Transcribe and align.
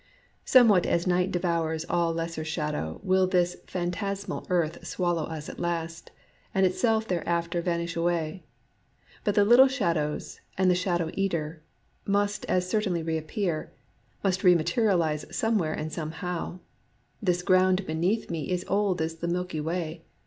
Somewhat 0.45 0.87
as 0.87 1.05
Night 1.05 1.29
devours 1.31 1.85
all 1.87 2.11
lesser 2.11 2.43
shadow 2.43 2.99
will 3.03 3.27
this 3.27 3.57
phantasmal 3.67 4.47
earth 4.49 4.83
swallow 4.83 5.25
us 5.25 5.47
at 5.47 5.59
last, 5.59 6.09
and 6.55 6.65
itself 6.65 7.07
thereafter 7.07 7.61
vanish 7.61 7.95
away. 7.95 8.43
But 9.23 9.35
the 9.35 9.45
little 9.45 9.67
shadows 9.67 10.41
and 10.57 10.71
the 10.71 10.73
Shadow 10.73 11.11
Eater 11.13 11.61
must 12.03 12.45
as 12.45 12.67
certainly 12.67 13.03
reappear,— 13.03 13.71
must 14.23 14.41
rematerialize 14.41 15.31
some 15.31 15.59
where 15.59 15.71
and 15.73 15.93
somehow. 15.93 16.61
This 17.21 17.43
ground 17.43 17.85
beneath 17.85 18.27
me 18.31 18.49
is 18.49 18.65
old 18.67 19.03
as 19.03 19.17
the 19.17 19.27
Milky 19.27 19.61
Way. 19.61 20.03